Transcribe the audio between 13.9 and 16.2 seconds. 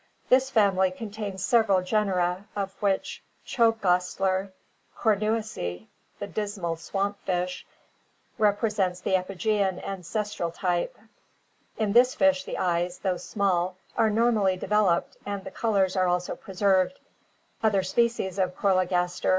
are normally developed and the colors are